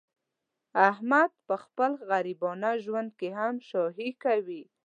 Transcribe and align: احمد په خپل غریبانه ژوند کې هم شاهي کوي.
احمد 0.89 1.31
په 1.47 1.55
خپل 1.63 1.91
غریبانه 2.09 2.71
ژوند 2.83 3.09
کې 3.19 3.29
هم 3.37 3.55
شاهي 3.69 4.09
کوي. 4.23 4.63